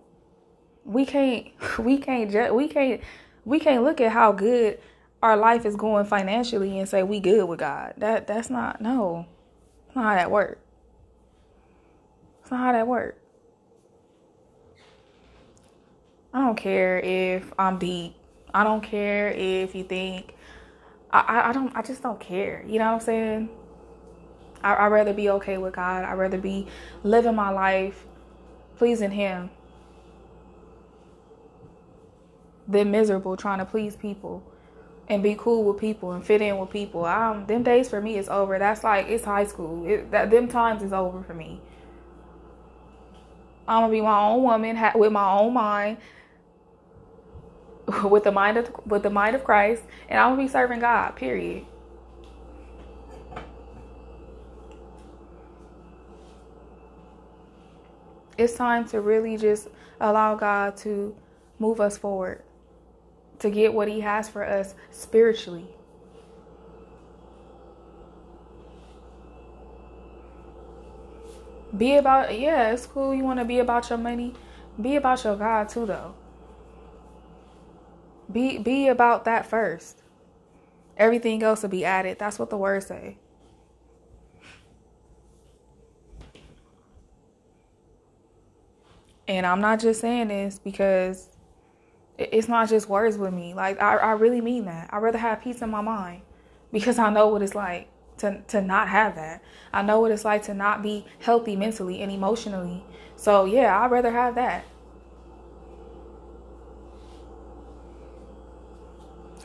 we 0.85 1.07
can't 1.07 1.47
we 1.79 1.99
can't 1.99 2.31
ju- 2.31 2.55
we 2.55 2.69
can't 2.69 3.01
we 3.45 3.59
can't 3.59 3.85
look 3.85 4.01
at 4.01 4.13
how 4.13 4.33
good 4.33 4.79
our 5.23 5.37
life 5.37 5.67
is 5.67 5.77
going 5.77 6.07
financially 6.07 6.79
and 6.79 6.89
say 6.89 7.03
we 7.03 7.21
good 7.21 7.45
with 7.49 7.59
God. 7.59 7.95
That 7.99 8.27
that's 8.27 8.51
not 8.51 8.81
no. 8.81 9.27
Not 9.95 10.05
how 10.05 10.15
that 10.15 10.31
works. 10.31 10.61
It's 12.43 12.51
not 12.51 12.61
how 12.61 12.73
that 12.73 12.87
works. 12.87 13.19
I 16.33 16.41
don't 16.41 16.57
care 16.57 17.01
if 17.01 17.53
I'm 17.59 17.79
deep. 17.79 18.15
I 18.55 18.65
don't 18.65 18.83
care 18.83 19.31
if 19.31 19.75
you 19.75 19.85
think 19.85 20.35
I, 21.13 21.21
I, 21.21 21.49
I 21.51 21.53
don't 21.53 21.75
I 21.77 21.83
just 21.83 22.03
don't 22.03 22.21
care. 22.21 22.65
You 22.67 22.79
know 22.79 22.87
what 22.87 22.95
I'm 22.95 23.01
saying? 23.01 23.49
I, 24.63 24.87
I'd 24.87 24.93
rather 24.93 25.13
be 25.13 25.31
okay 25.31 25.59
with 25.59 25.75
God. 25.75 26.05
I'd 26.05 26.15
rather 26.15 26.39
be 26.39 26.67
living 27.03 27.35
my 27.35 27.51
life 27.51 28.07
pleasing 28.77 29.11
him 29.11 29.51
than 32.67 32.91
miserable 32.91 33.37
trying 33.37 33.59
to 33.59 33.65
please 33.65 33.97
people 33.97 34.43
and 35.11 35.25
be 35.25 35.35
cool 35.35 35.65
with 35.65 35.77
people 35.77 36.13
and 36.13 36.25
fit 36.25 36.41
in 36.41 36.57
with 36.57 36.71
people. 36.71 37.05
Um, 37.05 37.45
them 37.47 37.65
days 37.65 37.91
for 37.91 38.01
me 38.01 38.17
is 38.17 38.29
over. 38.29 38.59
That's 38.61 38.85
like 38.85 39.09
it's 39.09 39.25
high 39.25 39.45
school. 39.45 39.85
It, 39.85 40.13
that 40.13 40.31
them 40.31 40.47
times 40.47 40.85
is 40.85 40.93
over 40.93 41.23
for 41.25 41.35
me. 41.35 41.61
I'm 43.67 43.83
gonna 43.83 43.93
be 43.93 44.01
my 44.01 44.21
own 44.21 44.45
woman 44.45 44.77
ha- 44.77 44.93
with 44.95 45.11
my 45.11 45.33
own 45.33 45.53
mind, 45.53 45.97
with 48.05 48.23
the 48.23 48.31
mind 48.31 48.57
of 48.57 48.71
with 48.87 49.03
the 49.03 49.11
mind 49.11 49.35
of 49.35 49.43
Christ, 49.43 49.83
and 50.09 50.21
I'm 50.21 50.33
gonna 50.33 50.43
be 50.43 50.49
serving 50.49 50.79
God. 50.79 51.17
Period. 51.17 51.67
It's 58.39 58.55
time 58.55 58.87
to 58.89 59.01
really 59.01 59.37
just 59.37 59.69
allow 60.01 60.37
God 60.37 60.77
to 60.79 61.15
move 61.59 61.81
us 61.81 61.99
forward 61.99 62.43
to 63.41 63.51
get 63.51 63.75
what 63.75 63.89
He 63.89 64.01
has 64.01 64.29
for 64.29 64.45
us 64.45 64.75
spiritually. 64.91 65.67
Be 71.77 71.97
about, 71.97 72.39
yeah, 72.39 72.73
it's 72.73 72.87
cool. 72.87 73.15
You 73.15 73.25
want 73.25 73.39
to 73.39 73.45
be 73.45 73.59
about 73.59 73.89
your 73.91 73.99
money. 73.99 74.35
Be 74.81 74.97
about 74.97 75.23
your 75.25 75.37
God 75.37 75.69
too, 75.69 75.87
though. 75.87 76.15
Be 78.31 78.59
be 78.59 78.89
about 78.89 79.25
that 79.25 79.47
first. 79.47 80.03
Everything 80.97 81.43
else 81.43 81.63
will 81.63 81.71
be 81.71 81.85
added. 81.85 82.19
That's 82.19 82.39
what 82.39 82.51
the 82.51 82.57
words 82.57 82.87
say. 82.87 83.17
And 89.27 89.47
I'm 89.47 89.61
not 89.61 89.81
just 89.81 90.01
saying 90.01 90.29
this 90.29 90.59
because 90.59 91.30
it's 92.21 92.49
not 92.49 92.69
just 92.69 92.89
words 92.89 93.17
with 93.17 93.33
me. 93.33 93.55
Like 93.55 93.81
I, 93.81 93.97
I 93.97 94.13
really 94.13 94.41
mean 94.41 94.67
that. 94.67 94.91
I'd 94.93 94.99
rather 94.99 95.19
have 95.19 95.43
peace 95.43 95.63
in 95.63 95.71
my 95.71 95.81
mind 95.81 96.23
because 96.73 96.99
I 96.99 97.11
know 97.11 97.29
what 97.29 97.43
it's 97.43 97.55
like 97.55 97.89
to 98.19 98.43
to 98.49 98.61
not 98.61 98.89
have 98.89 99.15
that. 99.17 99.43
I 99.73 99.83
know 99.83 100.01
what 100.01 100.11
it's 100.11 100.25
like 100.25 100.43
to 100.45 100.55
not 100.55 100.83
be 100.83 101.07
healthy 101.21 101.57
mentally 101.57 102.03
and 102.03 102.13
emotionally. 102.13 102.85
So 103.17 103.45
yeah, 103.45 103.81
I'd 103.81 103.91
rather 103.91 104.11
have 104.11 104.35
that. 104.35 104.65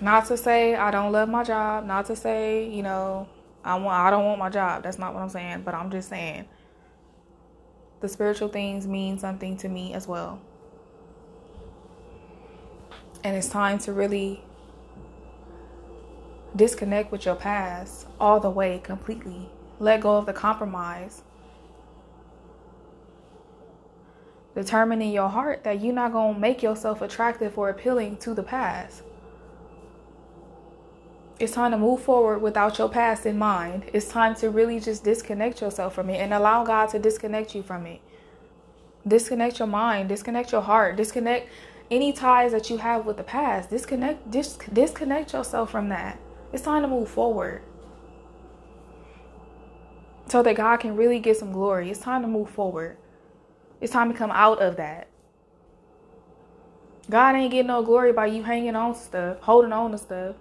Not 0.01 0.25
to 0.25 0.38
say 0.38 0.75
I 0.75 0.91
don't 0.91 1.13
love 1.13 1.29
my 1.29 1.44
job, 1.44 1.86
not 1.86 2.05
to 2.08 2.17
say, 2.17 2.67
you 2.67 2.84
know, 2.84 3.29
I 3.63 3.75
want 3.75 3.96
I 3.96 4.10
don't 4.10 4.25
want 4.25 4.39
my 4.39 4.50
job. 4.50 4.84
That's 4.84 5.00
not 5.00 5.13
what 5.13 5.24
I'm 5.24 5.29
saying, 5.29 5.62
but 5.63 5.74
I'm 5.74 5.89
just 5.89 6.10
saying 6.10 6.46
the 8.01 8.10
spiritual 8.10 8.50
things 8.50 8.86
mean 8.88 9.17
something 9.17 9.55
to 9.58 9.70
me 9.70 9.94
as 9.94 10.08
well. 10.08 10.41
And 13.25 13.36
it's 13.36 13.50
time 13.50 13.79
to 13.79 13.91
really 13.91 14.44
disconnect 16.55 17.12
with 17.12 17.25
your 17.25 17.34
past 17.34 18.05
all 18.20 18.39
the 18.39 18.51
way 18.51 18.77
completely. 18.77 19.50
Let 19.79 20.01
go 20.01 20.15
of 20.15 20.27
the 20.27 20.32
compromise. 20.32 21.24
Determine 24.53 25.01
in 25.01 25.10
your 25.10 25.29
heart 25.29 25.63
that 25.63 25.82
you're 25.82 25.91
not 25.91 26.12
going 26.12 26.36
to 26.36 26.39
make 26.39 26.62
yourself 26.62 27.01
attractive 27.01 27.58
or 27.58 27.67
appealing 27.67 28.17
to 28.17 28.36
the 28.36 28.44
past. 28.44 29.01
It's 31.39 31.53
time 31.53 31.72
to 31.72 31.79
move 31.79 32.03
forward 32.03 32.44
without 32.44 32.77
your 32.77 32.89
past 32.89 33.25
in 33.25 33.39
mind. 33.39 33.89
It's 33.91 34.08
time 34.08 34.36
to 34.36 34.51
really 34.51 34.79
just 34.79 35.03
disconnect 35.03 35.62
yourself 35.62 35.96
from 35.96 36.12
it 36.12 36.17
and 36.17 36.32
allow 36.32 36.63
God 36.63 36.89
to 36.89 37.00
disconnect 37.00 37.55
you 37.55 37.63
from 37.63 37.88
it. 37.88 38.01
Disconnect 39.08 39.58
your 39.58 39.67
mind, 39.67 40.10
disconnect 40.10 40.51
your 40.51 40.62
heart, 40.62 40.96
disconnect 40.96 41.50
any 41.91 42.11
ties 42.11 42.51
that 42.51 42.69
you 42.69 42.77
have 42.77 43.05
with 43.05 43.17
the 43.17 43.23
past. 43.23 43.69
Disconnect 43.69 44.31
dis- 44.31 44.57
disconnect 44.71 45.33
yourself 45.33 45.71
from 45.71 45.89
that. 45.89 46.19
It's 46.51 46.63
time 46.63 46.81
to 46.81 46.87
move 46.87 47.09
forward. 47.09 47.61
So 50.27 50.41
that 50.41 50.55
God 50.55 50.77
can 50.77 50.95
really 50.95 51.19
get 51.19 51.37
some 51.37 51.51
glory. 51.51 51.91
It's 51.91 51.99
time 51.99 52.21
to 52.23 52.27
move 52.27 52.49
forward. 52.49 52.97
It's 53.79 53.93
time 53.93 54.11
to 54.11 54.17
come 54.17 54.31
out 54.31 54.59
of 54.59 54.77
that. 54.77 55.07
God 57.09 57.35
ain't 57.35 57.51
getting 57.51 57.67
no 57.67 57.83
glory 57.83 58.11
by 58.11 58.25
you 58.27 58.41
hanging 58.43 58.75
on 58.75 58.95
stuff, 58.95 59.39
holding 59.41 59.71
on 59.71 59.91
to 59.91 59.97
stuff 59.97 60.35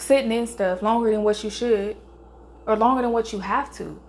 sitting 0.00 0.32
in 0.32 0.46
stuff 0.46 0.82
longer 0.82 1.10
than 1.10 1.22
what 1.22 1.44
you 1.44 1.50
should 1.50 1.96
or 2.66 2.76
longer 2.76 3.02
than 3.02 3.12
what 3.12 3.32
you 3.32 3.40
have 3.40 3.72
to. 3.74 4.00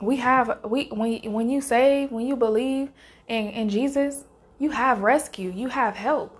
We 0.00 0.16
have 0.16 0.60
we 0.64 0.86
when 0.86 1.32
when 1.32 1.50
you 1.50 1.60
save, 1.60 2.10
when 2.10 2.26
you 2.26 2.36
believe 2.36 2.90
in 3.28 3.48
in 3.48 3.68
Jesus, 3.68 4.24
you 4.58 4.70
have 4.70 5.02
rescue, 5.02 5.50
you 5.50 5.68
have 5.68 5.96
help. 5.96 6.36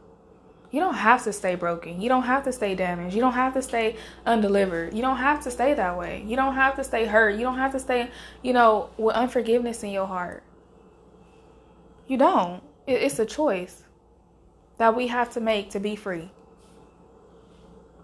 You 0.70 0.78
don't 0.80 0.94
have 0.94 1.24
to 1.24 1.32
stay 1.32 1.56
broken. 1.56 2.00
You 2.00 2.08
don't 2.08 2.22
have 2.22 2.44
to 2.44 2.52
stay 2.52 2.76
damaged. 2.76 3.14
You 3.14 3.20
don't 3.20 3.32
have 3.32 3.54
to 3.54 3.62
stay 3.62 3.96
undelivered. 4.24 4.94
You 4.94 5.02
don't 5.02 5.16
have 5.16 5.42
to 5.42 5.50
stay 5.50 5.74
that 5.74 5.98
way. 5.98 6.22
You 6.26 6.36
don't 6.36 6.54
have 6.54 6.76
to 6.76 6.84
stay 6.84 7.06
hurt. 7.06 7.34
You 7.34 7.40
don't 7.40 7.58
have 7.58 7.72
to 7.72 7.80
stay, 7.80 8.08
you 8.42 8.52
know, 8.52 8.90
with 8.96 9.16
unforgiveness 9.16 9.82
in 9.82 9.90
your 9.90 10.06
heart. 10.06 10.44
You 12.06 12.18
don't. 12.18 12.62
It's 12.86 13.18
a 13.18 13.26
choice 13.26 13.82
that 14.78 14.94
we 14.96 15.08
have 15.08 15.32
to 15.34 15.40
make 15.40 15.70
to 15.70 15.80
be 15.80 15.96
free, 15.96 16.30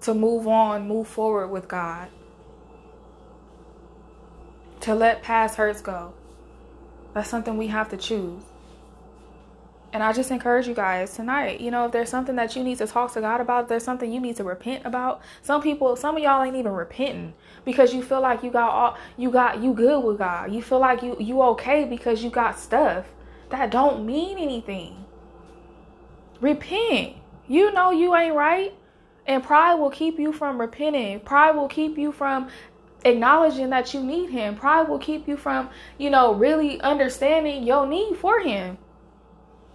to 0.02 0.12
move 0.12 0.46
on, 0.46 0.86
move 0.86 1.08
forward 1.08 1.48
with 1.48 1.68
God, 1.68 2.08
to 4.86 4.94
let 4.94 5.20
past 5.20 5.56
hurts 5.56 5.80
go. 5.80 6.14
That's 7.12 7.28
something 7.28 7.56
we 7.56 7.66
have 7.66 7.88
to 7.88 7.96
choose. 7.96 8.40
And 9.92 10.00
I 10.00 10.12
just 10.12 10.30
encourage 10.30 10.68
you 10.68 10.74
guys 10.74 11.12
tonight, 11.12 11.60
you 11.60 11.72
know, 11.72 11.86
if 11.86 11.92
there's 11.92 12.08
something 12.08 12.36
that 12.36 12.54
you 12.54 12.62
need 12.62 12.78
to 12.78 12.86
talk 12.86 13.12
to 13.14 13.20
God 13.20 13.40
about, 13.40 13.68
there's 13.68 13.82
something 13.82 14.12
you 14.12 14.20
need 14.20 14.36
to 14.36 14.44
repent 14.44 14.86
about. 14.86 15.22
Some 15.42 15.60
people, 15.60 15.96
some 15.96 16.16
of 16.16 16.22
y'all 16.22 16.40
ain't 16.44 16.54
even 16.54 16.70
repenting 16.70 17.34
because 17.64 17.92
you 17.92 18.00
feel 18.00 18.20
like 18.20 18.44
you 18.44 18.50
got 18.52 18.70
all 18.70 18.96
you 19.16 19.32
got 19.32 19.60
you 19.60 19.74
good 19.74 20.04
with 20.04 20.18
God. 20.18 20.52
You 20.52 20.62
feel 20.62 20.78
like 20.78 21.02
you 21.02 21.16
you 21.18 21.42
okay 21.42 21.84
because 21.84 22.22
you 22.22 22.30
got 22.30 22.56
stuff. 22.56 23.06
That 23.50 23.72
don't 23.72 24.06
mean 24.06 24.38
anything. 24.38 25.04
Repent. 26.40 27.16
You 27.48 27.72
know 27.72 27.90
you 27.90 28.14
ain't 28.14 28.36
right. 28.36 28.72
And 29.26 29.42
pride 29.42 29.74
will 29.74 29.90
keep 29.90 30.20
you 30.20 30.32
from 30.32 30.60
repenting. 30.60 31.18
Pride 31.20 31.56
will 31.56 31.68
keep 31.68 31.98
you 31.98 32.12
from 32.12 32.50
acknowledging 33.06 33.70
that 33.70 33.94
you 33.94 34.02
need 34.02 34.30
him. 34.30 34.56
Pride 34.56 34.88
will 34.88 34.98
keep 34.98 35.26
you 35.28 35.36
from, 35.36 35.70
you 35.98 36.10
know, 36.10 36.34
really 36.34 36.80
understanding 36.80 37.62
your 37.62 37.86
need 37.86 38.16
for 38.16 38.40
him. 38.40 38.78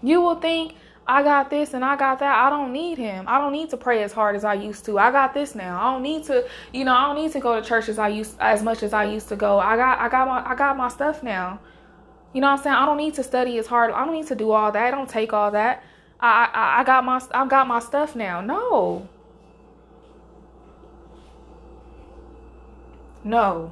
You 0.04 0.22
will 0.22 0.36
think, 0.36 0.76
I 1.08 1.24
got 1.24 1.50
this 1.50 1.74
and 1.74 1.84
I 1.84 1.96
got 1.96 2.20
that. 2.20 2.46
I 2.46 2.50
don't 2.50 2.72
need 2.72 2.98
him. 2.98 3.26
I 3.28 3.38
don't 3.38 3.52
need 3.52 3.70
to 3.72 3.78
pray 3.78 4.04
as 4.04 4.14
hard 4.14 4.36
as 4.36 4.46
I 4.46 4.54
used 4.54 4.86
to. 4.86 5.00
I 5.00 5.12
got 5.12 5.34
this 5.34 5.56
now. 5.56 5.82
I 5.82 5.92
don't 5.92 6.04
need 6.04 6.24
to, 6.26 6.48
you 6.72 6.86
know, 6.86 6.94
I 6.94 7.08
don't 7.08 7.22
need 7.22 7.32
to 7.34 7.40
go 7.40 7.60
to 7.60 7.68
church 7.68 7.90
as 7.90 7.98
I 8.00 8.08
used 8.10 8.38
as 8.40 8.62
much 8.64 8.84
as 8.84 8.94
I 8.94 9.06
used 9.06 9.28
to 9.30 9.36
go. 9.36 9.60
I 9.60 9.76
got 9.76 10.00
I 10.00 10.10
got 10.10 10.28
my 10.28 10.50
I 10.50 10.56
got 10.56 10.78
my 10.78 10.90
stuff 10.90 11.24
now. 11.24 11.60
You 12.34 12.42
know 12.42 12.48
what 12.48 12.60
I'm 12.60 12.64
saying? 12.64 12.76
I 12.76 12.86
don't 12.86 12.98
need 12.98 13.16
to 13.16 13.24
study 13.24 13.58
as 13.58 13.68
hard. 13.68 13.92
I 13.92 14.06
don't 14.06 14.14
need 14.14 14.28
to 14.28 14.36
do 14.36 14.52
all 14.52 14.72
that. 14.72 14.86
I 14.88 14.92
don't 14.92 15.10
take 15.10 15.34
all 15.34 15.52
that. 15.52 15.84
I, 16.20 16.50
I 16.54 16.82
I 16.82 16.84
got 16.84 17.04
my 17.04 17.22
I've 17.32 17.50
got 17.50 17.68
my 17.68 17.80
stuff 17.80 18.16
now. 18.16 18.40
No. 18.40 19.10
No. 23.24 23.72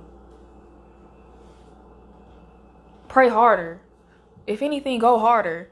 Pray 3.08 3.30
harder. 3.30 3.82
If 4.46 4.62
anything, 4.62 5.00
go 5.00 5.20
harder 5.20 5.70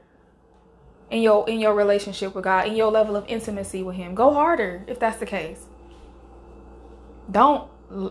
in 1.10 1.22
your 1.22 1.48
in 1.48 1.58
your 1.60 1.74
relationship 1.74 2.34
with 2.34 2.44
God, 2.44 2.66
in 2.66 2.76
your 2.76 2.90
level 2.90 3.16
of 3.16 3.24
intimacy 3.28 3.82
with 3.82 3.96
him. 3.96 4.14
Go 4.14 4.32
harder 4.32 4.84
if 4.86 4.98
that's 4.98 5.18
the 5.18 5.26
case. 5.26 5.66
Don't 7.30 7.68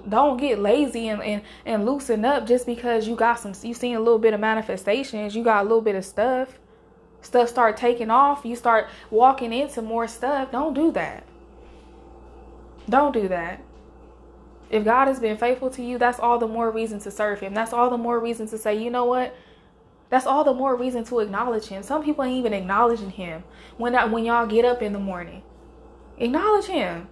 don't 0.09 0.37
get 0.37 0.59
lazy 0.59 1.07
and, 1.07 1.21
and, 1.21 1.41
and 1.65 1.85
loosen 1.85 2.25
up 2.25 2.47
just 2.47 2.65
because 2.65 3.07
you 3.07 3.15
got 3.15 3.39
some 3.39 3.53
you 3.61 3.73
seen 3.73 3.95
a 3.95 3.99
little 3.99 4.19
bit 4.19 4.33
of 4.33 4.39
manifestations, 4.39 5.35
you 5.35 5.43
got 5.43 5.61
a 5.61 5.63
little 5.63 5.81
bit 5.81 5.95
of 5.95 6.05
stuff 6.05 6.57
stuff 7.21 7.49
start 7.49 7.77
taking 7.77 8.09
off, 8.09 8.45
you 8.45 8.55
start 8.55 8.87
walking 9.09 9.53
into 9.53 9.81
more 9.81 10.07
stuff, 10.07 10.51
don't 10.51 10.73
do 10.73 10.91
that. 10.91 11.23
Don't 12.89 13.13
do 13.13 13.27
that. 13.27 13.61
If 14.69 14.83
God 14.83 15.07
has 15.07 15.19
been 15.19 15.37
faithful 15.37 15.69
to 15.71 15.83
you, 15.83 15.97
that's 15.97 16.19
all 16.19 16.39
the 16.39 16.47
more 16.47 16.71
reason 16.71 16.99
to 17.01 17.11
serve 17.11 17.39
him. 17.39 17.53
That's 17.53 17.73
all 17.73 17.89
the 17.89 17.97
more 17.97 18.19
reason 18.19 18.47
to 18.49 18.57
say, 18.57 18.81
you 18.81 18.89
know 18.89 19.05
what? 19.05 19.35
That's 20.09 20.25
all 20.25 20.43
the 20.43 20.53
more 20.53 20.75
reason 20.75 21.03
to 21.05 21.19
acknowledge 21.19 21.67
him. 21.67 21.83
Some 21.83 22.03
people 22.03 22.23
ain't 22.23 22.37
even 22.37 22.53
acknowledging 22.53 23.11
him 23.11 23.43
when 23.77 23.93
when 24.11 24.25
y'all 24.25 24.47
get 24.47 24.65
up 24.65 24.81
in 24.81 24.93
the 24.93 24.99
morning. 24.99 25.43
Acknowledge 26.17 26.65
him. 26.65 27.07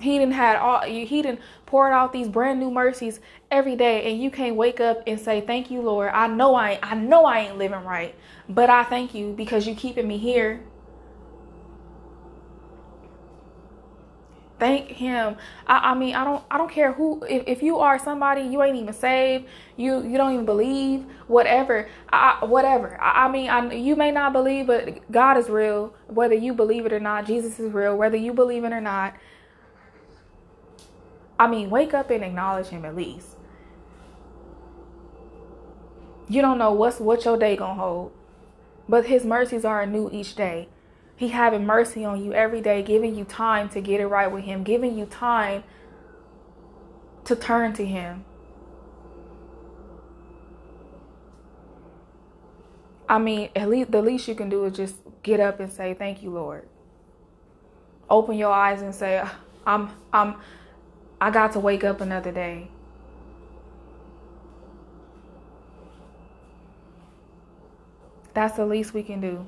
He 0.00 0.18
didn't 0.18 0.34
had 0.34 0.56
all 0.56 0.82
he 0.82 1.22
didn't 1.22 1.40
poured 1.66 1.92
out 1.92 2.12
these 2.12 2.28
brand 2.28 2.58
new 2.58 2.70
mercies 2.70 3.20
every 3.50 3.76
day 3.76 4.10
and 4.10 4.22
you 4.22 4.30
can't 4.30 4.56
wake 4.56 4.80
up 4.80 5.02
and 5.06 5.20
say 5.20 5.40
thank 5.40 5.70
you 5.70 5.80
lord 5.80 6.10
i 6.12 6.26
know 6.26 6.54
i 6.54 6.78
i 6.82 6.96
know 6.96 7.24
i 7.24 7.40
ain't 7.40 7.58
living 7.58 7.84
right 7.84 8.14
but 8.48 8.68
i 8.68 8.82
thank 8.82 9.14
you 9.14 9.32
because 9.34 9.68
you 9.68 9.74
keeping 9.74 10.08
me 10.08 10.18
here 10.18 10.60
thank 14.60 14.88
him. 14.88 15.36
I, 15.66 15.90
I 15.90 15.94
mean 15.94 16.14
i 16.14 16.22
don't 16.22 16.44
i 16.50 16.58
don't 16.58 16.70
care 16.70 16.92
who 16.92 17.24
if, 17.28 17.42
if 17.46 17.62
you 17.62 17.78
are 17.78 17.98
somebody 17.98 18.42
you 18.42 18.62
ain't 18.62 18.76
even 18.76 18.94
saved 18.94 19.46
you 19.76 20.02
you 20.06 20.16
don't 20.16 20.34
even 20.34 20.46
believe 20.46 21.04
whatever. 21.26 21.88
I, 22.12 22.44
whatever. 22.44 23.00
I, 23.00 23.24
I 23.24 23.30
mean 23.32 23.50
I, 23.50 23.72
you 23.72 23.96
may 23.96 24.12
not 24.12 24.32
believe 24.32 24.68
but 24.68 25.10
god 25.10 25.36
is 25.38 25.48
real 25.48 25.94
whether 26.06 26.34
you 26.34 26.54
believe 26.54 26.86
it 26.86 26.92
or 26.92 27.00
not. 27.00 27.26
Jesus 27.26 27.58
is 27.58 27.72
real 27.72 27.96
whether 27.96 28.16
you 28.16 28.32
believe 28.32 28.62
it 28.64 28.72
or 28.72 28.80
not. 28.80 29.14
I 31.40 31.46
mean, 31.46 31.70
wake 31.70 31.94
up 31.94 32.10
and 32.10 32.22
acknowledge 32.22 32.66
him 32.66 32.84
at 32.84 32.94
least. 32.94 33.28
You 36.28 36.42
don't 36.42 36.58
know 36.58 36.70
what's 36.70 37.00
what 37.00 37.24
your 37.24 37.38
day 37.38 37.56
gonna 37.56 37.80
hold, 37.80 38.12
but 38.86 39.06
his 39.06 39.24
mercies 39.24 39.64
are 39.64 39.86
new 39.86 40.10
each 40.12 40.34
day. 40.34 40.68
He 41.20 41.28
having 41.28 41.66
mercy 41.66 42.02
on 42.02 42.24
you 42.24 42.32
every 42.32 42.62
day, 42.62 42.82
giving 42.82 43.14
you 43.14 43.26
time 43.26 43.68
to 43.70 43.82
get 43.82 44.00
it 44.00 44.06
right 44.06 44.32
with 44.32 44.44
him, 44.44 44.64
giving 44.64 44.96
you 44.96 45.04
time 45.04 45.64
to 47.26 47.36
turn 47.36 47.74
to 47.74 47.84
him. 47.84 48.24
I 53.06 53.18
mean, 53.18 53.50
at 53.54 53.68
least 53.68 53.90
the 53.90 54.00
least 54.00 54.28
you 54.28 54.34
can 54.34 54.48
do 54.48 54.64
is 54.64 54.74
just 54.74 54.96
get 55.22 55.40
up 55.40 55.60
and 55.60 55.70
say, 55.70 55.92
"Thank 55.92 56.22
you, 56.22 56.30
Lord." 56.30 56.66
Open 58.08 58.38
your 58.38 58.54
eyes 58.54 58.80
and 58.80 58.94
say, 58.94 59.20
ah, 59.22 59.40
"I'm 59.66 59.90
I'm 60.14 60.36
I 61.20 61.30
got 61.30 61.52
to 61.52 61.60
wake 61.60 61.84
up 61.84 62.00
another 62.00 62.32
day." 62.32 62.70
That's 68.32 68.56
the 68.56 68.64
least 68.64 68.94
we 68.94 69.02
can 69.02 69.20
do. 69.20 69.46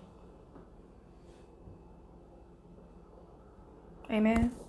Amen. 4.12 4.61